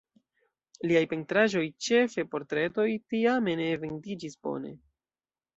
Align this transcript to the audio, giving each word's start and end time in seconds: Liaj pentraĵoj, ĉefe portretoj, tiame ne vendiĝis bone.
Liaj 0.91 1.03
pentraĵoj, 1.11 1.61
ĉefe 1.87 2.25
portretoj, 2.33 2.87
tiame 3.15 3.55
ne 3.63 3.71
vendiĝis 3.85 4.39
bone. 4.49 4.77